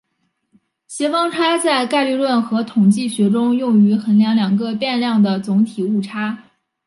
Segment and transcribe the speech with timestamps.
[0.87, 6.39] 协方差在概率论和统计学中用于衡量两个变量的总体误差。